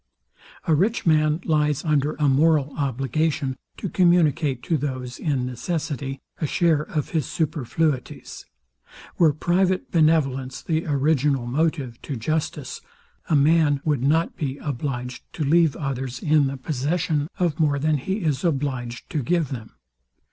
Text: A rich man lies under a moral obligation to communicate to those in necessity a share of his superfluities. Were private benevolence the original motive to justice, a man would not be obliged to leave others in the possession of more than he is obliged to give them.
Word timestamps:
A 0.65 0.73
rich 0.73 1.05
man 1.05 1.41
lies 1.45 1.85
under 1.85 2.13
a 2.15 2.27
moral 2.27 2.73
obligation 2.75 3.55
to 3.77 3.87
communicate 3.87 4.63
to 4.63 4.75
those 4.75 5.19
in 5.19 5.45
necessity 5.45 6.19
a 6.39 6.47
share 6.47 6.81
of 6.81 7.09
his 7.09 7.27
superfluities. 7.27 8.47
Were 9.19 9.31
private 9.31 9.91
benevolence 9.91 10.63
the 10.63 10.87
original 10.87 11.45
motive 11.45 12.01
to 12.01 12.15
justice, 12.15 12.81
a 13.29 13.35
man 13.35 13.79
would 13.85 14.01
not 14.01 14.35
be 14.35 14.57
obliged 14.57 15.21
to 15.33 15.43
leave 15.43 15.75
others 15.75 16.17
in 16.17 16.47
the 16.47 16.57
possession 16.57 17.27
of 17.37 17.59
more 17.59 17.77
than 17.77 17.97
he 17.99 18.23
is 18.23 18.43
obliged 18.43 19.07
to 19.11 19.21
give 19.21 19.49
them. 19.49 19.73